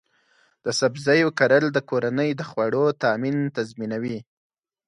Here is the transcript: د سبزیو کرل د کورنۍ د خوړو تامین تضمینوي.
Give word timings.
د 0.65 0.67
سبزیو 0.79 1.29
کرل 1.39 1.65
د 1.73 1.79
کورنۍ 1.89 2.29
د 2.35 2.41
خوړو 2.49 2.85
تامین 3.03 3.37
تضمینوي. 3.55 4.19